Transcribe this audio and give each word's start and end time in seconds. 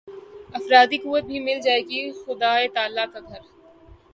افرادی 0.53 0.97
قوت 0.97 1.23
بھی 1.23 1.39
مل 1.39 1.59
جائے 1.65 1.81
گی 1.89 2.01
خدائے 2.21 2.67
تعالیٰ 2.75 3.05
کا 3.13 3.19
گھر 3.19 3.41